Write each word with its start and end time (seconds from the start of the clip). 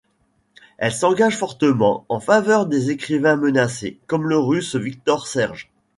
Elle 0.79 0.93
s’engage 0.93 1.37
fortement 1.37 2.05
en 2.09 2.19
faveur 2.19 2.65
des 2.65 2.89
écrivains 2.89 3.35
menacés, 3.35 3.99
comme 4.07 4.27
le 4.27 4.39
Russe 4.39 4.75
Victor 4.75 5.27
Serge. 5.27 5.69